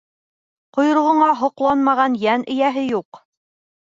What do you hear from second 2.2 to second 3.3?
йән эйәһе юҡ.